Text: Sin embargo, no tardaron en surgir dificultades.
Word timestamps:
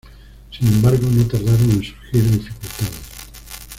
Sin 0.49 0.67
embargo, 0.67 1.07
no 1.11 1.27
tardaron 1.27 1.69
en 1.69 1.83
surgir 1.83 2.23
dificultades. 2.23 2.91